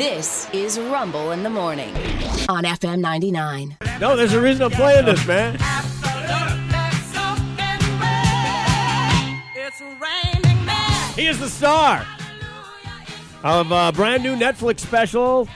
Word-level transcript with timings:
This 0.00 0.48
is 0.54 0.78
Rumble 0.80 1.32
in 1.32 1.42
the 1.42 1.50
Morning 1.50 1.94
on 2.48 2.64
FM 2.64 3.00
99. 3.00 3.76
No, 4.00 4.16
there's 4.16 4.32
a 4.32 4.40
reason 4.40 4.62
I'm 4.62 4.70
playing 4.70 5.04
this, 5.04 5.26
man. 5.26 5.58
He 11.14 11.26
is 11.26 11.38
the 11.38 11.50
star 11.50 12.06
of 13.44 13.70
a 13.70 13.92
brand 13.92 14.22
new 14.22 14.36
Netflix 14.36 14.80
special 14.80 15.46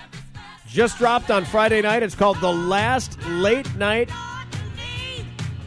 just 0.66 0.98
dropped 0.98 1.30
on 1.30 1.46
Friday 1.46 1.80
night. 1.80 2.02
It's 2.02 2.14
called 2.14 2.38
The 2.42 2.52
Last 2.52 3.18
Late 3.26 3.74
Night. 3.76 4.10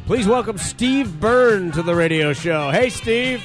Please 0.06 0.28
welcome 0.28 0.60
Steve 0.60 1.20
Byrne 1.20 1.72
to 1.72 1.82
the 1.82 1.96
radio 1.96 2.32
show. 2.32 2.70
Hey, 2.70 2.90
Steve. 2.92 3.42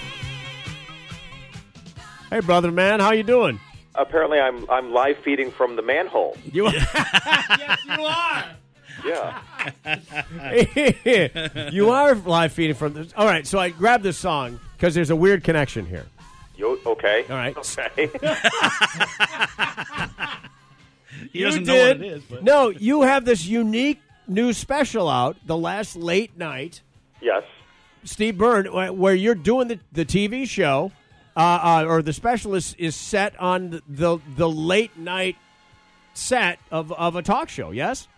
Hey, 2.28 2.40
brother, 2.40 2.70
man. 2.70 3.00
How 3.00 3.12
you 3.12 3.22
doing? 3.22 3.58
Apparently, 3.94 4.38
I'm 4.40 4.68
I'm 4.70 4.92
live 4.92 5.18
feeding 5.18 5.50
from 5.50 5.76
the 5.76 5.82
manhole. 5.82 6.36
You 6.52 6.66
are. 6.66 6.72
yes, 6.72 7.78
you 7.86 8.04
are. 8.04 8.44
Yeah. 9.04 9.42
you 11.72 11.90
are 11.90 12.14
live 12.14 12.52
feeding 12.52 12.76
from 12.76 12.92
this. 12.94 13.12
All 13.16 13.26
right, 13.26 13.46
so 13.46 13.58
I 13.58 13.70
grabbed 13.70 14.04
this 14.04 14.16
song 14.18 14.60
because 14.76 14.94
there's 14.94 15.10
a 15.10 15.16
weird 15.16 15.42
connection 15.44 15.86
here. 15.86 16.06
You 16.56 16.78
okay? 16.86 17.24
All 17.28 17.36
right. 17.36 17.56
Okay. 17.56 18.10
He 21.32 21.38
You 21.40 21.44
doesn't 21.46 21.64
know 21.64 21.74
did. 21.74 21.98
what 22.00 22.06
it 22.06 22.12
is. 22.16 22.22
But 22.24 22.42
No, 22.44 22.68
you 22.70 23.02
have 23.02 23.24
this 23.24 23.46
unique 23.46 24.00
new 24.26 24.52
special 24.52 25.08
out, 25.08 25.36
The 25.46 25.56
Last 25.56 25.94
Late 25.96 26.36
Night, 26.38 26.80
yes. 27.20 27.42
Steve 28.04 28.36
Byrne, 28.38 28.66
where 28.96 29.14
you're 29.14 29.34
doing 29.34 29.68
the, 29.68 29.78
the 29.92 30.04
TV 30.04 30.48
show, 30.48 30.90
uh, 31.36 31.40
uh, 31.40 31.84
or 31.88 32.02
the 32.02 32.12
specialist 32.12 32.76
is, 32.78 32.94
set 32.96 33.38
on 33.40 33.80
the, 33.88 34.18
the 34.36 34.48
late 34.48 34.96
night 34.98 35.36
set 36.14 36.58
of, 36.70 36.92
of 36.92 37.16
a 37.16 37.22
talk 37.22 37.48
show, 37.48 37.70
yes? 37.70 38.08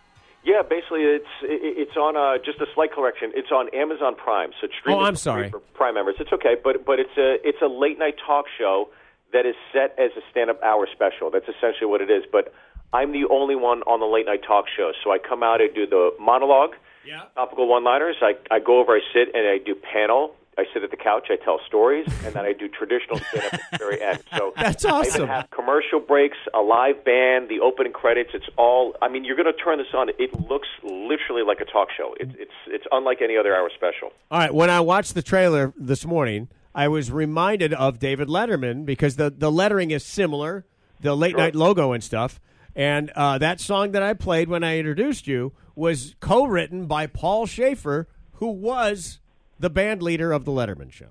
Yeah. 0.43 0.63
Basically, 0.69 1.03
it's 1.03 1.27
it's 1.43 1.97
on 1.97 2.17
uh, 2.17 2.37
just 2.45 2.61
a 2.61 2.67
slight 2.75 2.93
correction. 2.93 3.33
It's 3.35 3.51
on 3.51 3.69
Amazon 3.75 4.15
Prime, 4.15 4.51
so 4.61 4.67
it's 4.67 4.75
streaming 4.79 5.01
Oh, 5.01 5.05
I'm 5.07 5.17
sorry. 5.17 5.49
for 5.49 5.61
Prime 5.73 5.95
members. 5.95 6.17
It's 6.21 6.33
okay, 6.33 6.55
but 6.63 6.85
but 6.85 6.99
it's 7.01 7.17
a 7.17 7.37
it's 7.49 7.63
a 7.63 7.67
late 7.67 7.99
night 7.99 8.17
talk 8.27 8.45
show 8.59 8.91
that 9.33 9.47
is 9.47 9.55
set 9.73 9.99
as 9.99 10.11
a 10.17 10.21
stand 10.31 10.51
up 10.51 10.63
hour 10.63 10.87
special. 10.93 11.31
That's 11.31 11.49
essentially 11.49 11.87
what 11.87 12.03
it 12.03 12.11
is. 12.11 12.25
But 12.31 12.53
I'm 12.93 13.13
the 13.13 13.25
only 13.31 13.57
one 13.57 13.81
on 13.83 14.01
the 14.01 14.07
late 14.07 14.27
night 14.27 14.43
talk 14.47 14.67
show, 14.77 14.93
so 15.03 15.11
I 15.13 15.19
come 15.19 15.43
out 15.43 15.63
and 15.63 15.75
do 15.75 15.87
the 15.87 16.11
monologue. 16.21 16.75
Yeah. 17.07 17.23
topical 17.35 17.69
one-liners. 17.69 18.17
I, 18.23 18.33
I 18.51 18.61
go 18.61 18.81
over, 18.81 18.93
I 18.93 19.01
sit, 19.13 19.29
and 19.35 19.47
I 19.47 19.59
do 19.59 19.75
panel. 19.75 20.35
I 20.59 20.65
sit 20.73 20.83
at 20.85 20.91
the 20.91 20.97
couch, 20.97 21.29
I 21.31 21.37
tell 21.37 21.59
stories, 21.67 22.07
and 22.25 22.35
then 22.35 22.45
I 22.45 22.53
do 22.53 22.69
traditional 22.69 23.19
stand-up 23.19 23.55
at 23.55 23.71
the 23.73 23.79
very 23.79 24.01
end. 24.03 24.23
So 24.37 24.53
That's 24.57 24.85
I 24.85 24.91
awesome. 24.91 25.15
even 25.23 25.29
have 25.29 25.51
commercial 25.51 26.01
breaks, 26.01 26.37
a 26.55 26.61
live 26.61 27.05
band, 27.05 27.49
the 27.49 27.61
opening 27.61 27.93
credits. 27.93 28.31
It's 28.35 28.47
all. 28.57 28.95
I 29.03 29.09
mean, 29.09 29.25
you're 29.25 29.37
going 29.37 29.53
to 29.53 29.59
turn 29.65 29.79
this 29.79 29.89
on. 29.95 30.11
It 30.19 30.33
looks 30.49 30.69
literally 30.83 31.43
like 31.43 31.61
a 31.61 31.65
talk 31.65 31.89
show. 31.97 32.15
It's 32.21 32.33
it's 32.39 32.53
it's 32.69 32.85
unlike 32.93 33.21
any 33.23 33.37
other 33.37 33.55
hour 33.55 33.71
special. 33.75 34.13
All 34.31 34.39
right, 34.39 34.55
when 34.55 34.71
I 34.71 34.81
watched 34.81 35.15
the 35.15 35.23
trailer 35.23 35.73
this 35.77 36.05
morning, 36.07 36.49
I 36.75 36.89
was 36.89 37.11
reminded 37.11 37.73
of 37.75 37.99
David 37.99 38.29
Letterman 38.29 38.85
because 38.85 39.17
the, 39.17 39.31
the 39.31 39.51
lettering 39.51 39.91
is 39.91 40.05
similar, 40.05 40.67
the 41.01 41.15
late 41.17 41.33
Sure. 41.33 41.39
night 41.41 41.55
logo 41.55 41.93
and 41.93 42.03
stuff. 42.03 42.41
And 42.77 43.11
uh, 43.11 43.39
that 43.39 43.61
song 43.61 43.93
that 43.93 44.03
I 44.03 44.15
played 44.15 44.49
when 44.49 44.65
I 44.65 44.79
introduced 44.79 45.27
you 45.29 45.53
was 45.77 46.15
co 46.21 46.45
written 46.47 46.87
by 46.87 47.07
Paul 47.07 47.47
Shaffer, 47.47 48.09
who 48.35 48.49
was 48.49 49.21
the 49.59 49.71
band 49.71 50.03
leader 50.03 50.33
of 50.33 50.45
the 50.45 50.53
Letterman 50.53 50.93
show. 50.93 51.09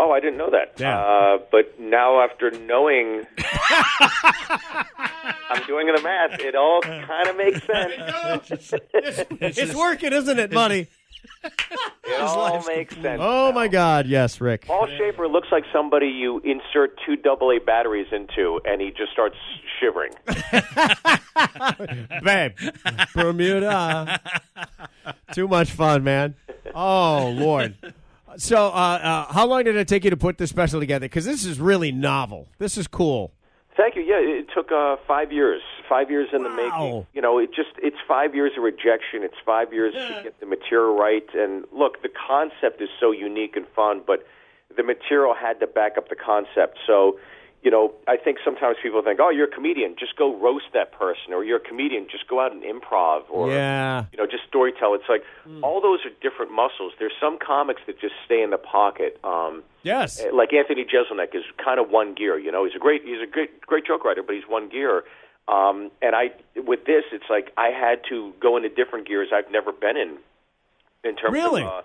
Oh, 0.00 0.12
I 0.12 0.20
didn't 0.20 0.36
know 0.38 0.50
that. 0.50 0.74
Yeah. 0.78 0.96
Uh, 0.96 1.38
but 1.50 1.80
now, 1.80 2.20
after 2.22 2.52
knowing, 2.52 3.26
I'm 5.50 5.66
doing 5.66 5.88
the 5.88 6.00
math. 6.02 6.38
It 6.38 6.54
all 6.54 6.80
kind 6.82 7.28
of 7.28 7.36
makes 7.36 7.66
sense. 7.66 8.72
It's 9.40 9.74
working, 9.76 10.12
isn't 10.12 10.38
it, 10.38 10.52
buddy? 10.52 10.86
It 11.42 12.20
all 12.20 12.64
makes 12.66 12.94
sense. 12.94 13.20
Oh, 13.20 13.48
now. 13.48 13.52
my 13.52 13.66
God. 13.66 14.06
Yes, 14.06 14.40
Rick. 14.40 14.66
Paul 14.66 14.86
Shaffer 14.86 15.26
looks 15.26 15.48
like 15.50 15.64
somebody 15.72 16.06
you 16.06 16.40
insert 16.44 16.98
two 17.04 17.16
AA 17.28 17.58
batteries 17.64 18.06
into, 18.12 18.60
and 18.64 18.80
he 18.80 18.90
just 18.90 19.12
starts 19.12 19.36
shivering. 19.80 20.12
Babe, 22.22 22.52
Bermuda. 23.14 24.20
Too 25.32 25.48
much 25.48 25.72
fun, 25.72 26.04
man. 26.04 26.36
Oh, 26.80 27.34
Lord. 27.36 27.74
So, 28.36 28.66
uh, 28.66 28.70
uh, 28.70 29.32
how 29.32 29.46
long 29.46 29.64
did 29.64 29.74
it 29.74 29.88
take 29.88 30.04
you 30.04 30.10
to 30.10 30.16
put 30.16 30.38
this 30.38 30.48
special 30.48 30.78
together? 30.78 31.06
Because 31.06 31.24
this 31.24 31.44
is 31.44 31.58
really 31.58 31.90
novel. 31.90 32.46
This 32.58 32.78
is 32.78 32.86
cool. 32.86 33.32
Thank 33.76 33.96
you. 33.96 34.02
Yeah, 34.02 34.18
it 34.20 34.46
took 34.54 34.70
uh, 34.70 34.96
five 35.06 35.32
years. 35.32 35.60
Five 35.88 36.08
years 36.10 36.28
in 36.32 36.44
the 36.44 36.50
Wow. 36.50 36.56
making. 36.56 37.06
You 37.14 37.22
know, 37.22 37.38
it 37.38 37.50
just 37.54 37.70
it's 37.78 37.96
five 38.06 38.34
years 38.34 38.52
of 38.56 38.62
rejection. 38.62 39.22
It's 39.24 39.36
five 39.44 39.72
years 39.72 39.94
to 39.94 40.20
get 40.22 40.38
the 40.38 40.46
material 40.46 40.94
right. 40.96 41.26
And 41.34 41.64
look, 41.72 42.02
the 42.02 42.10
concept 42.10 42.80
is 42.80 42.90
so 43.00 43.10
unique 43.10 43.56
and 43.56 43.66
fun, 43.74 44.02
but 44.06 44.24
the 44.76 44.82
material 44.84 45.34
had 45.34 45.58
to 45.60 45.66
back 45.66 45.96
up 45.98 46.08
the 46.08 46.16
concept. 46.16 46.78
So, 46.86 47.18
you 47.62 47.70
know, 47.72 47.92
I 48.06 48.16
think 48.16 48.38
sometimes 48.44 48.76
people 48.82 49.02
think, 49.02 49.18
"Oh, 49.20 49.30
you're 49.30 49.46
a 49.48 49.50
comedian. 49.50 49.96
Just 49.98 50.14
go 50.16 50.34
roast 50.34 50.66
that 50.74 50.92
person," 50.92 51.32
or 51.32 51.42
"You're 51.44 51.56
a 51.56 51.60
comedian. 51.68 52.06
Just 52.08 52.28
go 52.28 52.38
out 52.40 52.52
and 52.52 52.62
improv," 52.62 53.24
or 53.28 53.50
Yeah. 53.50 54.04
you 54.12 54.18
know, 54.18 54.26
just 54.26 54.48
storytell. 54.50 54.94
It's 54.94 55.08
like 55.08 55.24
all 55.62 55.80
those 55.80 56.04
are 56.06 56.10
different 56.20 56.52
muscles. 56.52 56.92
There's 56.98 57.16
some 57.20 57.36
comics 57.38 57.82
that 57.86 57.98
just 57.98 58.14
stay 58.24 58.42
in 58.42 58.50
the 58.50 58.58
pocket. 58.58 59.18
Um, 59.24 59.64
Yes. 59.82 60.24
like 60.32 60.52
Anthony 60.52 60.84
Jeselnik 60.84 61.34
is 61.34 61.44
kind 61.56 61.80
of 61.80 61.90
one 61.90 62.14
gear. 62.14 62.38
You 62.38 62.52
know, 62.52 62.64
he's 62.64 62.74
a 62.76 62.78
great 62.78 63.02
he's 63.04 63.20
a 63.20 63.26
great 63.26 63.60
great 63.62 63.84
joke 63.84 64.04
writer, 64.04 64.22
but 64.22 64.34
he's 64.36 64.46
one 64.46 64.68
gear. 64.68 65.04
Um, 65.48 65.90
and 66.02 66.14
I 66.14 66.30
with 66.56 66.84
this, 66.84 67.04
it's 67.10 67.28
like 67.28 67.52
I 67.56 67.70
had 67.70 68.04
to 68.10 68.32
go 68.38 68.56
into 68.56 68.68
different 68.68 69.08
gears 69.08 69.28
I've 69.32 69.50
never 69.50 69.72
been 69.72 69.96
in. 69.96 70.18
In 71.04 71.14
terms 71.16 71.32
Really? 71.32 71.62
of 71.62 71.68
uh, 71.68 71.82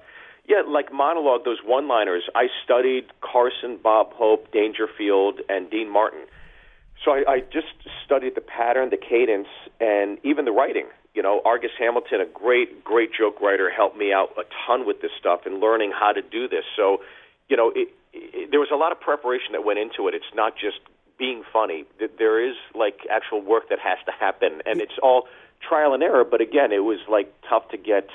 yeah, 0.47 0.61
like 0.67 0.91
monologue, 0.91 1.45
those 1.45 1.59
one-liners. 1.63 2.23
I 2.35 2.47
studied 2.63 3.05
Carson, 3.21 3.79
Bob 3.81 4.13
Hope, 4.13 4.51
Dangerfield, 4.51 5.39
and 5.47 5.69
Dean 5.69 5.89
Martin. 5.89 6.25
So 7.03 7.11
I, 7.11 7.23
I 7.27 7.39
just 7.39 7.67
studied 8.05 8.35
the 8.35 8.41
pattern, 8.41 8.89
the 8.89 8.97
cadence, 8.97 9.47
and 9.79 10.17
even 10.23 10.45
the 10.45 10.51
writing. 10.51 10.87
You 11.13 11.21
know, 11.21 11.41
Argus 11.45 11.71
Hamilton, 11.77 12.21
a 12.21 12.25
great, 12.25 12.83
great 12.83 13.11
joke 13.17 13.39
writer, 13.39 13.69
helped 13.69 13.97
me 13.97 14.11
out 14.11 14.29
a 14.37 14.43
ton 14.65 14.85
with 14.85 15.01
this 15.01 15.11
stuff 15.17 15.41
and 15.45 15.59
learning 15.59 15.91
how 15.97 16.11
to 16.11 16.21
do 16.21 16.47
this. 16.47 16.63
So, 16.75 17.01
you 17.49 17.55
know, 17.55 17.71
it, 17.75 17.89
it, 18.11 18.51
there 18.51 18.59
was 18.59 18.69
a 18.73 18.75
lot 18.75 18.91
of 18.91 18.99
preparation 18.99 19.51
that 19.51 19.63
went 19.63 19.79
into 19.79 20.07
it. 20.07 20.15
It's 20.15 20.33
not 20.33 20.53
just 20.55 20.79
being 21.19 21.43
funny. 21.53 21.85
There 22.17 22.43
is 22.43 22.55
like 22.73 23.01
actual 23.09 23.41
work 23.41 23.69
that 23.69 23.79
has 23.79 23.99
to 24.07 24.11
happen, 24.11 24.61
and 24.65 24.81
it's 24.81 24.97
all 25.01 25.27
trial 25.61 25.93
and 25.93 26.03
error. 26.03 26.25
But 26.25 26.41
again, 26.41 26.71
it 26.71 26.83
was 26.83 26.99
like 27.07 27.33
tough 27.47 27.69
to 27.69 27.77
get 27.77 28.09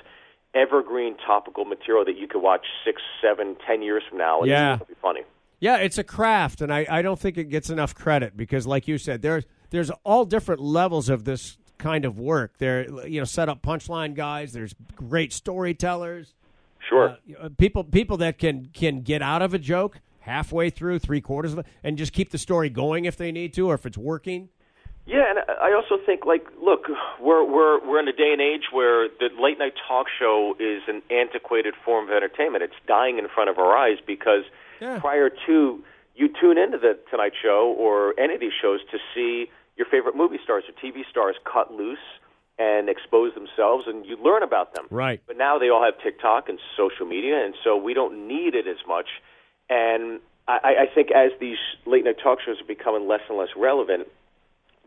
evergreen 0.55 1.17
topical 1.27 1.65
material 1.65 2.05
that 2.05 2.17
you 2.17 2.27
could 2.27 2.43
watch 2.43 2.67
six, 2.85 3.03
seven, 3.23 3.57
ten 3.67 3.83
years 3.83 4.03
from 4.09 4.19
now. 4.19 4.41
And 4.41 4.49
Yeah. 4.51 4.75
it'll 4.75 4.87
be 4.87 4.95
funny. 5.01 5.21
Yeah, 5.61 5.79
it's 5.79 5.99
a 5.99 6.05
craft, 6.05 6.61
and 6.61 6.73
I, 6.73 6.87
I 6.89 7.03
don't 7.03 7.19
think 7.19 7.37
it 7.37 7.45
gets 7.51 7.69
enough 7.69 7.93
credit 7.95 8.37
because, 8.37 8.65
like 8.67 8.87
you 8.87 8.97
said, 8.97 9.23
there's 9.23 9.45
there's 9.71 9.91
all 10.05 10.25
different 10.25 10.61
levels 10.61 11.09
of 11.09 11.25
this 11.25 11.59
kind 11.79 12.05
of 12.05 12.19
work. 12.19 12.59
There, 12.59 12.89
you 13.09 13.21
know, 13.21 13.25
set 13.25 13.49
up 13.49 13.61
punchline 13.61 14.15
guys. 14.15 14.53
There's 14.53 14.75
great 14.95 15.33
storytellers. 15.33 16.35
Sure. 16.89 17.17
Uh, 17.41 17.49
people 17.59 17.83
people 17.85 18.17
that 18.19 18.39
can 18.39 18.69
can 18.73 19.01
get 19.03 19.21
out 19.21 19.43
of 19.43 19.53
a 19.53 19.59
joke 19.59 20.01
halfway 20.21 20.71
through, 20.71 21.01
three 21.01 21.21
quarters 21.21 21.53
of 21.55 21.59
it, 21.61 21.67
and 21.83 21.99
just 21.99 22.13
keep 22.13 22.31
the 22.31 22.39
story 22.39 22.71
going 22.71 23.05
if 23.05 23.17
they 23.17 23.33
need 23.33 23.53
to, 23.55 23.69
or 23.69 23.75
if 23.75 23.85
it's 23.85 23.99
working. 23.99 24.49
Yeah, 25.09 25.25
and 25.31 25.39
I 25.49 25.73
also 25.73 25.97
think 26.05 26.27
like, 26.27 26.47
look, 26.63 26.85
we're 27.19 27.43
we're 27.43 27.81
we're 27.87 27.99
in 27.99 28.09
a 28.09 28.13
day 28.13 28.31
and 28.33 28.43
age 28.43 28.65
where 28.73 29.09
the 29.09 29.31
late 29.41 29.59
night 29.59 29.73
talk 29.89 30.07
show 30.19 30.55
is 30.61 30.83
an 30.87 31.01
antiquated 31.11 31.75
form 31.83 32.09
of 32.09 32.15
entertainment. 32.15 32.63
It's 32.63 32.77
dying 32.87 33.19
in 33.19 33.27
front 33.35 33.49
of 33.49 33.59
our 33.59 33.75
eyes 33.77 33.97
because 34.07 34.45
Yeah. 34.81 34.99
prior 35.01 35.31
to 35.47 35.83
you 36.15 36.29
tune 36.41 36.59
into 36.59 36.77
the 36.79 36.99
Tonight 37.11 37.33
Show 37.41 37.75
or 37.79 38.15
any 38.21 38.35
of 38.35 38.41
these 38.41 38.53
shows 38.61 38.81
to 38.91 38.99
see 39.15 39.51
your 39.77 39.87
favorite 39.87 40.15
movie 40.15 40.39
stars 40.45 40.65
or 40.69 40.73
TV 40.73 41.05
stars 41.09 41.37
cut 41.51 41.73
loose 41.73 41.99
and 42.59 42.89
expose 42.91 43.33
themselves, 43.35 43.87
and 43.87 44.05
you 44.05 44.17
learn 44.23 44.43
about 44.43 44.75
them. 44.75 44.87
Right. 44.91 45.23
But 45.27 45.37
now 45.39 45.59
they 45.59 45.71
all 45.71 45.83
have 45.83 45.95
TikTok 46.03 46.49
and 46.49 46.59
social 46.77 47.07
media, 47.07 47.45
and 47.45 47.55
so 47.65 47.77
we 47.77 47.95
don't 47.95 48.27
need 48.29 48.55
it 48.57 48.67
as 48.67 48.79
much. 48.87 49.07
And 49.71 50.19
I, 50.49 50.85
I 50.85 50.87
think 50.93 51.13
as 51.13 51.31
these 51.41 51.59
late 51.87 52.05
night 52.05 52.17
talk 52.23 52.41
shows 52.45 52.61
are 52.61 52.65
becoming 52.67 53.07
less 53.09 53.21
and 53.29 53.39
less 53.39 53.51
relevant, 53.57 54.09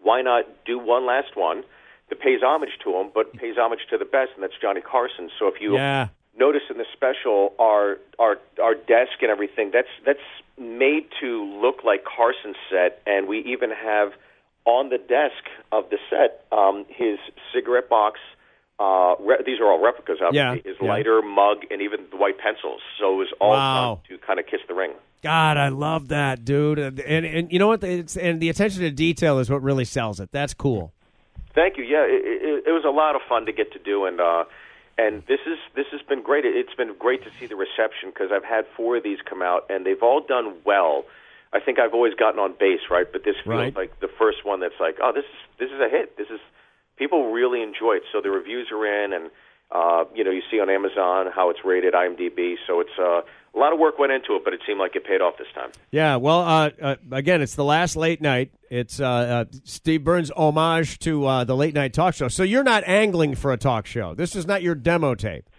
why 0.01 0.21
not 0.21 0.45
do 0.65 0.77
one 0.79 1.05
last 1.05 1.35
one 1.35 1.63
that 2.09 2.19
pays 2.19 2.41
homage 2.43 2.77
to 2.83 2.95
him, 2.97 3.09
but 3.13 3.33
pays 3.33 3.55
homage 3.57 3.79
to 3.89 3.97
the 3.97 4.05
best, 4.05 4.31
and 4.35 4.43
that's 4.43 4.57
Johnny 4.61 4.81
Carson. 4.81 5.29
So 5.39 5.47
if 5.47 5.61
you 5.61 5.75
Yeah. 5.75 6.07
notice 6.37 6.63
in 6.69 6.77
the 6.77 6.85
special, 6.93 7.53
our 7.59 7.97
our 8.19 8.37
our 8.61 8.75
desk 8.75 9.21
and 9.21 9.31
everything 9.31 9.71
that's 9.71 9.93
that's 10.05 10.27
made 10.57 11.05
to 11.21 11.43
look 11.61 11.83
like 11.83 12.03
Carson's 12.03 12.57
set, 12.69 13.01
and 13.05 13.27
we 13.27 13.39
even 13.39 13.71
have 13.71 14.13
on 14.65 14.89
the 14.89 14.97
desk 14.97 15.43
of 15.71 15.89
the 15.89 15.97
set 16.09 16.45
um, 16.51 16.85
his 16.89 17.17
cigarette 17.53 17.89
box, 17.89 18.19
uh, 18.81 19.15
re- 19.19 19.43
these 19.45 19.59
are 19.61 19.67
all 19.71 19.81
replicas, 19.83 20.17
Yeah, 20.19 20.27
obviously, 20.49 20.71
his 20.71 20.77
yeah. 20.81 20.89
lighter, 20.89 21.21
mug, 21.21 21.57
and 21.69 21.81
even 21.81 21.99
the 22.09 22.17
white 22.17 22.37
pencils. 22.39 22.81
So 22.99 23.13
it 23.13 23.17
was 23.17 23.31
all 23.39 23.51
Wow. 23.51 24.01
to 24.09 24.17
kind 24.17 24.39
of 24.39 24.45
kiss 24.47 24.61
the 24.67 24.73
ring. 24.73 24.93
God, 25.21 25.57
I 25.57 25.67
love 25.69 26.07
that, 26.07 26.43
dude. 26.43 26.79
And 26.79 26.99
and, 26.99 27.25
and 27.25 27.51
you 27.53 27.59
know 27.59 27.67
what? 27.67 27.83
It's, 27.83 28.17
and 28.17 28.41
the 28.41 28.49
attention 28.49 28.81
to 28.81 28.89
detail 28.91 29.37
is 29.39 29.49
what 29.51 29.61
really 29.61 29.85
sells 29.85 30.19
it. 30.19 30.29
That's 30.31 30.53
cool. 30.55 30.91
Thank 31.53 31.77
you. 31.77 31.83
Yeah, 31.83 32.03
it, 32.07 32.21
it, 32.25 32.63
it 32.69 32.71
was 32.71 32.85
a 32.85 32.89
lot 32.89 33.15
of 33.15 33.21
fun 33.29 33.45
to 33.45 33.51
get 33.51 33.71
to 33.73 33.79
do, 33.79 34.05
and 34.05 34.19
uh, 34.19 34.45
and 34.97 35.21
this 35.27 35.41
is 35.45 35.59
this 35.75 35.85
has 35.91 36.01
been 36.09 36.21
great. 36.23 36.43
It- 36.45 36.55
It's 36.55 36.73
been 36.73 36.95
great 36.97 37.23
to 37.25 37.29
see 37.39 37.45
the 37.45 37.55
reception 37.57 38.09
because 38.13 38.29
I've 38.35 38.45
had 38.55 38.65
four 38.75 38.97
of 38.97 39.03
these 39.03 39.19
come 39.29 39.41
out, 39.43 39.65
and 39.69 39.85
they've 39.85 40.01
all 40.01 40.21
done 40.21 40.47
well. 40.65 41.03
I 41.53 41.59
think 41.59 41.77
I've 41.79 41.93
always 41.93 42.13
gotten 42.15 42.39
on 42.39 42.53
base, 42.57 42.79
right? 42.89 43.05
But 43.11 43.23
this 43.25 43.35
feels 43.43 43.55
Right. 43.57 43.75
like 43.75 43.99
the 43.99 44.07
first 44.07 44.45
one 44.45 44.61
that's 44.61 44.79
like, 44.79 44.97
oh, 45.03 45.11
this 45.13 45.25
is 45.25 45.39
this 45.59 45.69
is 45.69 45.79
a 45.81 45.89
hit. 45.89 46.17
This 46.17 46.29
is 46.31 46.39
people 47.01 47.31
really 47.31 47.63
enjoy 47.63 47.93
it. 47.93 48.03
So 48.11 48.21
the 48.21 48.29
reviews 48.29 48.67
are 48.71 48.85
in, 48.85 49.11
and 49.11 49.31
uh, 49.71 50.05
you 50.13 50.23
know, 50.23 50.29
you 50.29 50.43
see 50.51 50.59
on 50.59 50.69
Amazon 50.69 51.31
how 51.33 51.49
it's 51.49 51.65
rated, 51.65 51.95
IMDb. 51.95 52.55
So 52.67 52.79
it's 52.79 52.91
uh, 52.99 53.21
a 53.55 53.57
lot 53.57 53.73
of 53.73 53.79
work 53.79 53.97
went 53.97 54.11
into 54.11 54.35
it, 54.35 54.43
but 54.43 54.53
it 54.53 54.59
seemed 54.67 54.79
like 54.79 54.95
it 54.95 55.03
paid 55.03 55.19
off 55.19 55.37
this 55.39 55.47
time. 55.55 55.71
Yeah. 55.89 56.17
Well, 56.17 56.41
uh, 56.41 56.69
uh, 56.79 56.95
again, 57.11 57.41
it's 57.41 57.55
the 57.55 57.63
last 57.63 57.95
late 57.95 58.21
night. 58.21 58.51
It's 58.69 58.99
uh, 58.99 59.05
uh, 59.05 59.45
Steve 59.63 60.03
Byrne's 60.03 60.29
homage 60.37 60.99
to 60.99 61.25
uh, 61.25 61.43
the 61.43 61.55
late 61.55 61.73
night 61.73 61.93
talk 61.93 62.13
show. 62.13 62.27
So 62.27 62.43
you're 62.43 62.63
not 62.63 62.83
angling 62.85 63.33
for 63.35 63.51
a 63.51 63.57
talk 63.57 63.87
show. 63.87 64.13
This 64.13 64.35
is 64.35 64.45
not 64.45 64.61
your 64.61 64.75
demo 64.75 65.15
tape. 65.15 65.49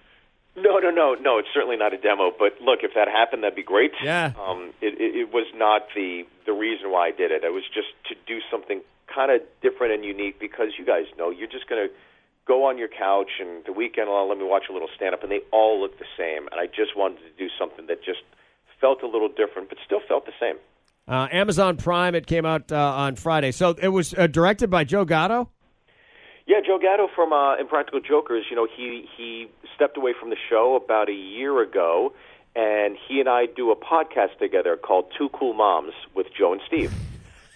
No, 0.54 0.78
no, 0.78 0.90
no, 0.90 1.14
no. 1.14 1.38
It's 1.38 1.48
certainly 1.52 1.76
not 1.76 1.92
a 1.92 1.98
demo. 1.98 2.30
But 2.38 2.60
look, 2.62 2.80
if 2.82 2.92
that 2.94 3.08
happened, 3.08 3.42
that'd 3.42 3.56
be 3.56 3.62
great. 3.62 3.92
Yeah. 4.04 4.32
Um, 4.38 4.72
it, 4.80 4.94
it, 5.00 5.16
it 5.16 5.32
was 5.32 5.46
not 5.56 5.88
the 5.96 6.24
the 6.46 6.52
reason 6.52 6.92
why 6.92 7.08
I 7.08 7.10
did 7.10 7.32
it. 7.32 7.42
It 7.42 7.52
was 7.52 7.64
just 7.74 7.88
to 8.08 8.14
do 8.26 8.38
something 8.50 8.82
kind 9.14 9.30
of 9.30 9.40
different 9.60 9.92
and 9.92 10.04
unique 10.04 10.38
because 10.40 10.68
you 10.78 10.84
guys 10.84 11.04
know 11.18 11.30
you're 11.30 11.48
just 11.48 11.68
going 11.68 11.88
to 11.88 11.94
go 12.46 12.64
on 12.64 12.78
your 12.78 12.88
couch 12.88 13.30
and 13.40 13.64
the 13.64 13.72
weekend, 13.72 14.08
oh, 14.08 14.26
let 14.28 14.38
me 14.38 14.44
watch 14.44 14.64
a 14.68 14.72
little 14.72 14.88
stand 14.96 15.14
up, 15.14 15.22
and 15.22 15.30
they 15.30 15.40
all 15.52 15.80
look 15.80 15.98
the 15.98 16.04
same. 16.18 16.48
And 16.50 16.60
I 16.60 16.66
just 16.66 16.96
wanted 16.96 17.18
to 17.18 17.30
do 17.38 17.48
something 17.58 17.86
that 17.86 18.02
just 18.04 18.22
felt 18.80 19.02
a 19.02 19.06
little 19.06 19.28
different, 19.28 19.68
but 19.68 19.78
still 19.84 20.00
felt 20.06 20.26
the 20.26 20.32
same. 20.40 20.56
Uh, 21.06 21.28
Amazon 21.32 21.76
Prime. 21.76 22.14
It 22.14 22.26
came 22.26 22.44
out 22.44 22.70
uh, 22.70 22.76
on 22.76 23.16
Friday. 23.16 23.52
So 23.52 23.74
it 23.80 23.88
was 23.88 24.14
uh, 24.14 24.26
directed 24.26 24.70
by 24.70 24.84
Joe 24.84 25.04
Gatto. 25.04 25.48
Yeah, 26.46 26.60
Joe 26.64 26.78
Gatto 26.80 27.08
from 27.14 27.32
uh, 27.32 27.56
Impractical 27.56 28.00
Jokers. 28.00 28.44
You 28.50 28.56
know, 28.56 28.66
he 28.76 29.08
he 29.16 29.48
stepped 29.74 29.96
away 29.96 30.12
from 30.18 30.30
the 30.30 30.36
show 30.50 30.74
about 30.74 31.08
a 31.08 31.14
year 31.14 31.62
ago, 31.62 32.12
and 32.56 32.96
he 33.08 33.20
and 33.20 33.28
I 33.28 33.46
do 33.46 33.70
a 33.70 33.76
podcast 33.76 34.38
together 34.38 34.76
called 34.76 35.12
Two 35.16 35.28
Cool 35.28 35.54
Moms 35.54 35.94
with 36.14 36.26
Joe 36.36 36.52
and 36.52 36.60
Steve. 36.66 36.92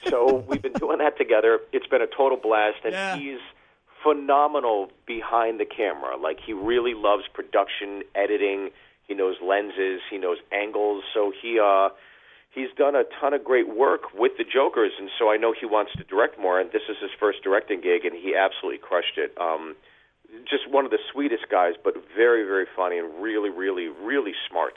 So 0.08 0.44
we've 0.48 0.62
been 0.62 0.72
doing 0.74 0.98
that 0.98 1.16
together. 1.18 1.60
It's 1.72 1.86
been 1.86 2.02
a 2.02 2.06
total 2.06 2.36
blast, 2.38 2.78
and 2.84 2.92
Yeah. 2.92 3.16
he's 3.16 3.40
phenomenal 4.02 4.90
behind 5.06 5.58
the 5.60 5.64
camera. 5.64 6.16
Like 6.16 6.38
he 6.40 6.52
really 6.52 6.94
loves 6.94 7.24
production, 7.32 8.02
editing. 8.14 8.70
He 9.08 9.14
knows 9.14 9.36
lenses. 9.42 10.00
He 10.10 10.18
knows 10.18 10.38
angles. 10.52 11.04
So 11.14 11.32
he 11.40 11.58
uh, 11.58 11.90
he's 12.50 12.68
done 12.76 12.94
a 12.94 13.04
ton 13.20 13.34
of 13.34 13.44
great 13.44 13.68
work 13.68 14.12
with 14.14 14.32
the 14.38 14.44
Jokers, 14.44 14.92
and 14.98 15.10
so 15.18 15.30
I 15.30 15.36
know 15.36 15.52
he 15.58 15.66
wants 15.66 15.92
to 15.96 16.04
direct 16.04 16.38
more. 16.38 16.60
And 16.60 16.70
this 16.72 16.82
is 16.88 16.96
his 17.00 17.10
first 17.18 17.42
directing 17.42 17.80
gig, 17.80 18.04
and 18.04 18.14
he 18.14 18.34
absolutely 18.34 18.78
crushed 18.78 19.18
it. 19.18 19.32
Um, 19.40 19.76
just 20.44 20.68
one 20.68 20.84
of 20.84 20.90
the 20.90 20.98
sweetest 21.12 21.48
guys, 21.50 21.74
but 21.82 21.94
very, 22.16 22.44
very 22.44 22.66
funny 22.74 22.98
and 22.98 23.22
really, 23.22 23.50
really, 23.50 23.86
really 23.88 24.34
smart. 24.50 24.74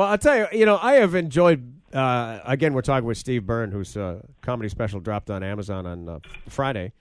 Well, 0.00 0.08
I'll 0.08 0.16
tell 0.16 0.34
you, 0.34 0.46
you 0.60 0.64
know, 0.64 0.78
I 0.80 0.94
have 0.94 1.14
enjoyed. 1.14 1.74
Uh, 1.92 2.40
again, 2.46 2.72
we're 2.72 2.80
talking 2.80 3.06
with 3.06 3.18
Steve 3.18 3.44
Byrne, 3.44 3.70
whose 3.70 3.98
uh, 3.98 4.22
comedy 4.40 4.70
special 4.70 4.98
dropped 4.98 5.28
on 5.28 5.42
Amazon 5.42 5.84
on 5.84 6.08
uh, 6.08 6.18
Friday. 6.48 6.94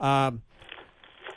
Um, 0.00 0.40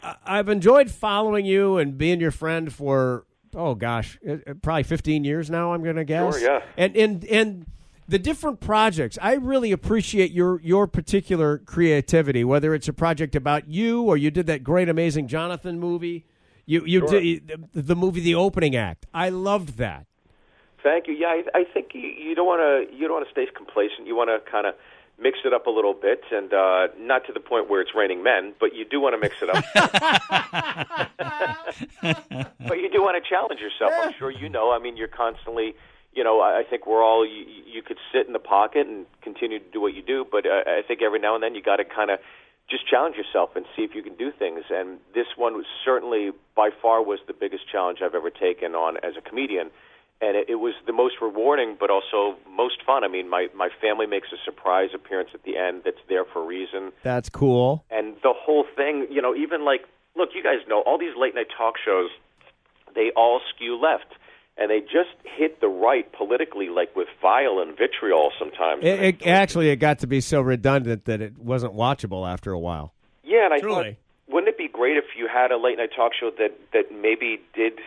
I've 0.01 0.47
enjoyed 0.47 0.89
following 0.89 1.45
you 1.45 1.77
and 1.77 1.97
being 1.97 2.21
your 2.21 2.31
friend 2.31 2.71
for 2.71 3.25
oh 3.53 3.75
gosh, 3.75 4.17
uh, 4.25 4.35
uh, 4.47 4.53
probably 4.61 4.83
fifteen 4.83 5.25
years 5.25 5.49
now. 5.49 5.73
I'm 5.73 5.83
going 5.83 5.97
to 5.97 6.05
guess. 6.05 6.39
Sure, 6.39 6.53
yeah. 6.53 6.63
And 6.77 6.95
and 6.95 7.25
and 7.25 7.65
the 8.07 8.17
different 8.17 8.61
projects. 8.61 9.17
I 9.21 9.33
really 9.33 9.73
appreciate 9.73 10.31
your 10.31 10.61
your 10.61 10.87
particular 10.87 11.57
creativity. 11.57 12.45
Whether 12.45 12.73
it's 12.73 12.87
a 12.87 12.93
project 12.93 13.35
about 13.35 13.67
you 13.67 14.03
or 14.03 14.15
you 14.15 14.31
did 14.31 14.47
that 14.47 14.63
great, 14.63 14.87
amazing 14.87 15.27
Jonathan 15.27 15.81
movie. 15.81 16.25
You 16.65 16.85
you 16.85 16.99
Sure. 17.01 17.19
did 17.19 17.67
the, 17.73 17.81
the 17.81 17.95
movie 17.97 18.21
The 18.21 18.35
Opening 18.35 18.73
Act. 18.77 19.05
I 19.13 19.27
loved 19.27 19.79
that. 19.79 20.05
Thank 20.81 21.07
you. 21.07 21.13
Yeah, 21.13 21.27
I, 21.27 21.43
I 21.59 21.63
think 21.65 21.89
you, 21.93 22.01
you 22.01 22.35
don't 22.35 22.47
want 22.47 22.61
to 22.61 22.95
you 22.95 23.07
don't 23.07 23.17
want 23.17 23.27
to 23.27 23.31
stay 23.31 23.45
complacent. 23.53 24.07
You 24.07 24.15
want 24.15 24.29
to 24.29 24.39
kind 24.49 24.65
of 24.65 24.75
mix 25.21 25.39
it 25.43 25.53
up 25.53 25.67
a 25.67 25.69
little 25.69 25.93
bit, 25.93 26.23
and 26.31 26.53
uh, 26.53 26.87
not 26.97 27.25
to 27.27 27.33
the 27.33 27.39
point 27.39 27.69
where 27.69 27.81
it's 27.81 27.93
raining 27.93 28.23
men, 28.23 28.53
but 28.59 28.73
you 28.73 28.85
do 28.85 29.01
want 29.01 29.13
to 29.13 29.19
mix 29.19 29.35
it 29.41 29.49
up. 29.49 29.63
but 32.67 32.79
you 32.79 32.89
do 32.89 33.01
want 33.01 33.21
to 33.21 33.29
challenge 33.29 33.59
yourself. 33.59 33.91
I'm 34.01 34.13
sure 34.17 34.31
you 34.31 34.49
know. 34.49 34.71
I 34.71 34.79
mean, 34.79 34.97
you're 34.97 35.07
constantly. 35.07 35.75
You 36.13 36.23
know, 36.23 36.39
I 36.39 36.59
I 36.59 36.63
think 36.63 36.87
we're 36.87 37.03
all. 37.03 37.25
You, 37.25 37.45
you 37.65 37.81
could 37.81 37.97
sit 38.13 38.27
in 38.27 38.33
the 38.33 38.39
pocket 38.39 38.87
and 38.87 39.05
continue 39.21 39.59
to 39.59 39.71
do 39.71 39.81
what 39.81 39.93
you 39.93 40.01
do, 40.01 40.25
but 40.29 40.45
uh, 40.45 40.63
I 40.65 40.81
think 40.87 41.01
every 41.01 41.19
now 41.19 41.35
and 41.35 41.43
then 41.43 41.55
you 41.55 41.61
got 41.61 41.77
to 41.77 41.85
kind 41.85 42.09
of 42.09 42.19
just 42.69 42.87
challenge 42.87 43.15
yourself 43.15 43.55
and 43.55 43.65
see 43.75 43.83
if 43.83 43.95
you 43.95 44.03
can 44.03 44.15
do 44.15 44.31
things. 44.31 44.63
And 44.69 44.99
this 45.15 45.27
one 45.35 45.55
was 45.55 45.65
certainly, 45.83 46.31
by 46.55 46.69
far, 46.81 47.03
was 47.03 47.19
the 47.27 47.33
biggest 47.33 47.67
challenge 47.69 47.99
I've 48.03 48.13
ever 48.13 48.29
taken 48.29 48.75
on 48.75 48.97
as 48.97 49.17
a 49.17 49.21
comedian 49.21 49.71
and 50.21 50.35
it, 50.35 50.49
it 50.49 50.55
was 50.55 50.73
the 50.85 50.93
most 50.93 51.15
rewarding, 51.21 51.77
but 51.79 51.89
also 51.89 52.37
most 52.49 52.83
fun. 52.85 53.03
I 53.03 53.07
mean, 53.07 53.29
my 53.29 53.47
my 53.55 53.69
family 53.81 54.05
makes 54.05 54.27
a 54.33 54.37
surprise 54.43 54.89
appearance 54.93 55.29
at 55.33 55.43
the 55.43 55.57
end 55.57 55.81
that's 55.85 56.01
there 56.09 56.25
for 56.25 56.43
a 56.43 56.45
reason, 56.45 56.91
That's 57.03 57.29
cool. 57.29 57.85
and 57.89 58.15
the 58.23 58.33
whole 58.35 58.65
thing. 58.75 59.07
You 59.09 59.21
know, 59.21 59.35
even 59.35 59.63
like, 59.65 59.81
look, 60.15 60.29
you 60.35 60.43
guys 60.43 60.59
know 60.67 60.81
all 60.85 60.97
these 60.97 61.15
late 61.17 61.35
night 61.35 61.47
talk 61.57 61.75
shows, 61.83 62.09
they 62.95 63.11
all 63.15 63.41
skew 63.55 63.79
left. 63.79 64.13
And 64.61 64.69
they 64.69 64.81
just 64.81 65.15
hit 65.23 65.61
the 65.61 65.69
right 65.69 66.11
politically, 66.11 66.67
like 66.67 66.93
with 66.93 67.07
vile 67.21 67.59
and 67.59 67.77
vitriol 67.77 68.33
sometimes. 68.37 68.83
It, 68.83 68.99
it, 69.21 69.25
actually, 69.25 69.69
it 69.69 69.77
got 69.77 69.99
to 69.99 70.07
be 70.07 70.19
so 70.19 70.41
redundant 70.41 71.05
that 71.05 71.21
it 71.21 71.37
wasn't 71.37 71.75
watchable 71.75 72.29
after 72.29 72.51
a 72.51 72.59
while. 72.59 72.91
Yeah, 73.23 73.45
and 73.45 73.53
I 73.53 73.59
Truly. 73.59 73.91
thought, 74.27 74.33
wouldn't 74.33 74.49
it 74.49 74.57
be 74.57 74.67
great 74.67 74.97
if 74.97 75.05
you 75.17 75.29
had 75.33 75.51
a 75.51 75.57
late 75.57 75.77
night 75.77 75.91
talk 75.95 76.11
show 76.19 76.29
that 76.37 76.59
that 76.73 76.91
maybe 76.91 77.39
did 77.55 77.79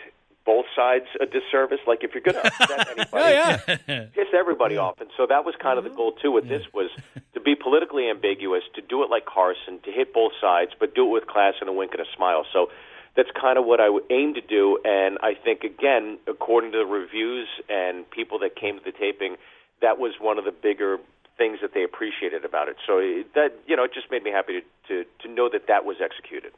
both 0.44 0.66
sides 0.74 1.06
a 1.20 1.26
disservice? 1.26 1.80
Like 1.86 2.02
if 2.02 2.12
you're 2.14 2.22
going 2.22 2.36
to 2.36 2.46
upset 2.46 2.88
anybody, 2.98 3.34
yeah, 3.34 4.06
piss 4.14 4.28
everybody 4.34 4.76
off. 4.76 5.00
And 5.00 5.10
so 5.16 5.26
that 5.26 5.44
was 5.44 5.54
kind 5.60 5.78
of 5.78 5.84
the 5.84 5.90
mm-hmm. 5.90 5.96
goal 5.96 6.12
too. 6.12 6.32
With 6.32 6.48
this 6.48 6.62
was 6.72 6.90
to 7.34 7.40
be 7.40 7.54
politically 7.54 8.08
ambiguous, 8.08 8.62
to 8.74 8.82
do 8.82 9.02
it 9.02 9.10
like 9.10 9.26
Carson, 9.26 9.80
to 9.84 9.92
hit 9.92 10.12
both 10.12 10.32
sides, 10.40 10.72
but 10.78 10.94
do 10.94 11.06
it 11.06 11.10
with 11.10 11.26
class 11.26 11.54
and 11.60 11.68
a 11.68 11.72
wink 11.72 11.92
and 11.92 12.00
a 12.00 12.10
smile. 12.16 12.44
So 12.52 12.68
that's 13.16 13.30
kind 13.38 13.58
of 13.58 13.64
what 13.64 13.80
I 13.80 13.88
aim 14.10 14.34
to 14.34 14.40
do. 14.40 14.78
And 14.84 15.18
I 15.22 15.34
think 15.34 15.64
again, 15.64 16.18
according 16.26 16.72
to 16.72 16.78
the 16.78 16.86
reviews 16.86 17.48
and 17.68 18.08
people 18.10 18.38
that 18.40 18.56
came 18.56 18.78
to 18.78 18.84
the 18.84 18.92
taping, 18.92 19.36
that 19.80 19.98
was 19.98 20.14
one 20.20 20.38
of 20.38 20.44
the 20.44 20.52
bigger 20.52 20.98
things 21.38 21.58
that 21.62 21.74
they 21.74 21.82
appreciated 21.82 22.44
about 22.44 22.68
it. 22.68 22.76
So 22.86 23.00
that 23.34 23.52
you 23.66 23.76
know, 23.76 23.84
it 23.84 23.92
just 23.94 24.10
made 24.10 24.22
me 24.22 24.30
happy 24.30 24.60
to 24.60 24.62
to, 24.88 25.04
to 25.22 25.28
know 25.32 25.48
that 25.52 25.68
that 25.68 25.84
was 25.84 25.96
executed. 26.02 26.52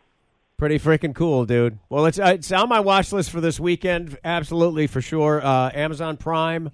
Pretty 0.57 0.79
freaking 0.79 1.15
cool, 1.15 1.45
dude. 1.45 1.79
Well, 1.89 2.07
it's 2.07 2.19
uh, 2.19 2.33
it's 2.35 2.51
on 2.53 2.69
my 2.69 2.81
watch 2.81 3.13
list 3.13 3.31
for 3.31 3.41
this 3.41 3.59
weekend. 3.61 4.19
Absolutely 4.25 4.87
for 4.87 5.01
sure. 5.01 5.45
Uh, 5.45 5.71
Amazon 5.75 6.17
Prime. 6.17 6.71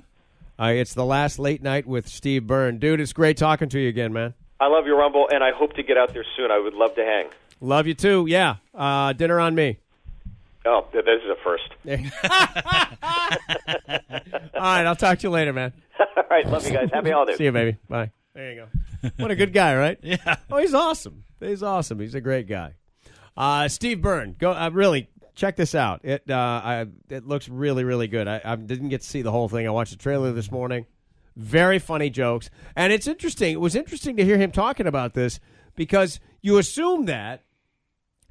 Uh, 0.59 0.73
it's 0.75 0.93
the 0.95 1.05
last 1.05 1.39
late 1.39 1.63
night 1.63 1.87
with 1.87 2.07
Steve 2.07 2.47
Byrne, 2.47 2.79
dude. 2.79 3.01
It's 3.01 3.15
great 3.15 3.39
talking 3.39 3.69
to 3.71 3.81
you 3.81 3.89
again, 3.89 4.13
man. 4.13 4.35
I 4.61 4.67
love 4.67 4.87
your 4.87 4.99
Rumble, 4.99 5.27
and 5.33 5.43
I 5.43 5.53
hope 5.53 5.73
to 5.77 5.83
get 5.83 5.97
out 5.97 6.13
there 6.13 6.25
soon. 6.37 6.51
I 6.51 6.59
would 6.59 6.75
love 6.75 6.95
to 6.97 7.03
hang. 7.05 7.29
Love 7.63 7.87
you 7.87 7.95
too. 7.95 8.27
Yeah, 8.29 8.57
uh, 8.75 9.15
dinner 9.15 9.41
on 9.41 9.55
me. 9.55 9.79
Oh, 10.67 10.87
th- 10.93 11.05
this 11.07 11.23
is 11.25 11.31
a 11.31 11.37
first. 11.43 11.65
All 14.55 14.61
right, 14.61 14.85
I'll 14.87 14.97
talk 14.97 15.19
to 15.21 15.27
you 15.27 15.31
later, 15.31 15.55
man. 15.55 15.73
All 16.17 16.25
right, 16.31 16.47
love 16.47 16.67
you 16.67 16.73
guys. 16.73 16.91
Happy 16.93 17.11
holidays. 17.11 17.37
See 17.39 17.45
you, 17.45 17.53
baby. 17.53 17.79
Bye. 17.89 18.11
There 18.35 18.53
you 18.53 18.67
go. 19.03 19.11
What 19.17 19.31
a 19.31 19.37
good 19.37 19.55
guy, 19.55 19.75
right? 19.77 19.99
Yeah. 20.03 20.37
Oh, 20.51 20.59
he's 20.59 20.75
awesome. 20.75 21.25
He's 21.41 21.63
awesome. 21.63 21.99
He's 22.01 22.15
a 22.15 22.21
great 22.21 22.47
guy. 22.47 22.75
Uh, 23.37 23.69
Steve 23.69 24.03
Byrne, 24.03 24.37
go. 24.39 24.53
Uh, 24.53 24.71
really 24.73 25.09
check 25.35 25.57
this 25.57 25.75
out. 25.75 26.05
It 26.05 26.31
uh, 26.31 26.35
I, 26.35 26.87
it 27.09 27.27
looks 27.27 27.49
really 27.49 27.85
really 27.85 28.09
good. 28.09 28.29
I, 28.29 28.41
I 28.45 28.57
didn't 28.57 28.91
get 28.91 29.01
to 29.01 29.07
see 29.07 29.23
the 29.23 29.33
whole 29.33 29.49
thing. 29.49 29.67
I 29.67 29.71
watched 29.71 29.93
the 29.93 29.99
trailer 29.99 30.33
this 30.33 30.51
morning. 30.51 30.87
Very 31.37 31.79
funny 31.79 32.11
jokes, 32.11 32.51
and 32.77 32.93
it's 32.93 33.07
interesting. 33.07 33.53
It 33.53 33.61
was 33.61 33.75
interesting 33.75 34.17
to 34.17 34.25
hear 34.25 34.37
him 34.37 34.51
talking 34.51 34.87
about 34.87 35.15
this 35.15 35.41
because 35.75 36.21
you 36.43 36.59
assume 36.59 37.07
that 37.07 37.45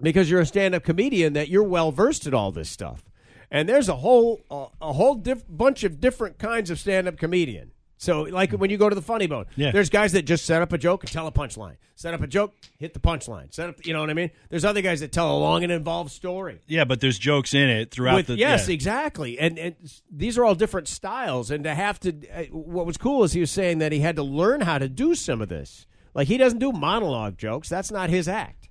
because 0.02 0.30
you're 0.30 0.42
a 0.42 0.46
stand-up 0.46 0.84
comedian 0.84 1.34
that 1.34 1.50
you're 1.50 1.64
well 1.64 1.92
versed 1.92 2.28
in 2.28 2.34
all 2.34 2.52
this 2.52 2.70
stuff. 2.70 3.04
And 3.52 3.68
there's 3.68 3.90
a 3.90 3.96
whole 3.96 4.42
a, 4.52 4.68
a 4.82 4.94
whole 4.94 5.16
diff- 5.16 5.46
bunch 5.50 5.84
of 5.84 6.00
different 6.00 6.38
kinds 6.38 6.70
of 6.70 6.80
stand-up 6.80 7.18
comedian. 7.18 7.72
So, 8.02 8.22
like 8.22 8.54
when 8.54 8.70
you 8.70 8.78
go 8.78 8.88
to 8.88 8.96
the 8.96 9.02
Funny 9.02 9.28
Bone, 9.28 9.46
Yeah. 9.58 9.72
there's 9.72 9.90
guys 9.90 10.14
that 10.14 10.22
just 10.22 10.46
set 10.46 10.62
up 10.62 10.72
a 10.72 10.78
joke 10.78 11.04
and 11.04 11.12
tell 11.12 11.28
a 11.28 11.34
punchline. 11.34 11.76
Set 11.96 12.14
up 12.14 12.22
a 12.22 12.28
joke, 12.28 12.54
hit 12.78 12.94
the 12.94 13.00
punchline. 13.02 13.54
Set 13.54 13.68
up, 13.68 13.86
you 13.86 13.92
know 13.92 14.00
what 14.00 14.10
I 14.10 14.14
mean? 14.14 14.32
There's 14.50 14.64
other 14.64 14.82
guys 14.82 15.02
that 15.02 15.12
tell 15.12 15.36
a 15.36 15.38
long 15.38 15.64
and 15.64 15.72
involved 15.72 16.10
story. 16.12 16.62
Yeah, 16.66 16.86
but 16.86 17.02
there's 17.02 17.20
jokes 17.20 17.54
in 17.54 17.68
it 17.68 17.92
throughout 17.92 18.16
With, 18.16 18.28
the. 18.28 18.36
yes, 18.38 18.70
yeah. 18.70 18.74
exactly. 18.74 19.38
And, 19.38 19.60
and 19.60 19.76
these 20.10 20.38
are 20.38 20.46
all 20.46 20.56
different 20.56 20.88
styles. 20.88 21.52
And 21.52 21.66
to 21.66 21.76
have 21.76 22.00
to, 22.00 22.14
uh, 22.34 22.44
what 22.54 22.86
was 22.86 22.96
cool 22.96 23.26
is 23.26 23.34
he 23.34 23.42
was 23.42 23.52
saying 23.52 23.80
that 23.80 23.92
he 23.92 24.00
had 24.00 24.16
to 24.16 24.24
learn 24.24 24.62
how 24.62 24.78
to 24.78 24.88
do 24.88 25.14
some 25.14 25.42
of 25.42 25.50
this. 25.50 25.86
Like 26.14 26.30
he 26.30 26.38
doesn't 26.38 26.60
do 26.60 26.72
monologue 26.72 27.38
jokes. 27.38 27.68
That's 27.68 27.92
not 27.92 28.10
his 28.10 28.30
act. 28.30 28.70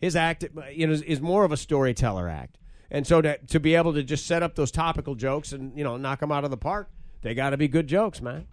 His 0.00 0.14
act, 0.14 0.44
you 0.72 0.86
know, 0.86 0.92
is, 0.92 1.02
is 1.02 1.20
more 1.20 1.42
of 1.44 1.50
a 1.50 1.56
storyteller 1.56 2.28
act. 2.28 2.56
And 2.88 3.04
so 3.04 3.20
to 3.20 3.36
to 3.48 3.58
be 3.58 3.74
able 3.74 3.94
to 3.94 4.02
just 4.04 4.26
set 4.28 4.44
up 4.44 4.54
those 4.54 4.70
topical 4.70 5.16
jokes 5.16 5.52
and 5.52 5.76
you 5.76 5.82
know 5.84 5.96
knock 5.96 6.20
them 6.20 6.30
out 6.32 6.44
of 6.44 6.50
the 6.50 6.56
park, 6.56 6.88
they 7.22 7.34
got 7.34 7.50
to 7.50 7.56
be 7.56 7.66
good 7.68 7.86
jokes, 7.88 8.22
man. 8.22 8.46